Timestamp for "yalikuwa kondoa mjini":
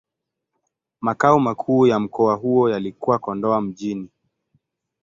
2.69-4.09